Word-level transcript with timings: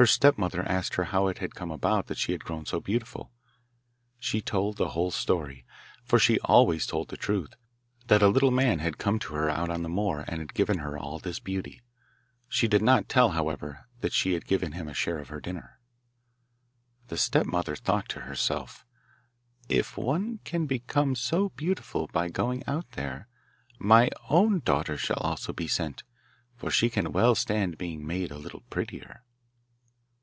Her 0.00 0.06
stepmother 0.06 0.62
asked 0.62 0.94
her 0.94 1.06
how 1.06 1.26
it 1.26 1.38
had 1.38 1.56
come 1.56 1.72
about 1.72 2.06
that 2.06 2.18
she 2.18 2.30
had 2.30 2.44
grown 2.44 2.64
so 2.66 2.78
beautiful. 2.78 3.32
She 4.20 4.40
told 4.40 4.76
the 4.76 4.90
whole 4.90 5.10
story 5.10 5.66
for 6.04 6.20
she 6.20 6.38
always 6.38 6.86
told 6.86 7.08
the 7.08 7.16
truth 7.16 7.54
that 8.06 8.22
a 8.22 8.28
little 8.28 8.52
man 8.52 8.78
had 8.78 8.96
come 8.98 9.18
to 9.18 9.34
her 9.34 9.50
out 9.50 9.70
on 9.70 9.82
the 9.82 9.88
moor 9.88 10.24
and 10.28 10.38
had 10.38 10.54
given 10.54 10.78
her 10.78 10.96
all 10.96 11.18
this 11.18 11.40
beauty. 11.40 11.82
She 12.48 12.68
did 12.68 12.80
not 12.80 13.08
tell, 13.08 13.30
however, 13.30 13.88
that 14.00 14.12
she 14.12 14.34
had 14.34 14.46
given 14.46 14.70
him 14.70 14.86
a 14.86 14.94
share 14.94 15.18
of 15.18 15.30
her 15.30 15.40
dinner. 15.40 15.80
The 17.08 17.16
stepmother 17.18 17.74
thought 17.74 18.08
to 18.10 18.20
herself, 18.20 18.86
'If 19.68 19.96
one 19.98 20.38
can 20.44 20.66
become 20.66 21.16
so 21.16 21.48
beautiful 21.48 22.06
by 22.12 22.28
going 22.28 22.62
out 22.68 22.88
there, 22.92 23.26
my 23.80 24.10
own 24.30 24.60
daughter 24.60 24.96
shall 24.96 25.18
also 25.22 25.52
be 25.52 25.66
sent, 25.66 26.04
for 26.54 26.70
she 26.70 26.88
can 26.88 27.10
well 27.10 27.34
stand 27.34 27.76
being 27.78 28.06
made 28.06 28.30
a 28.30 28.38
little 28.38 28.62
prettier. 28.70 29.24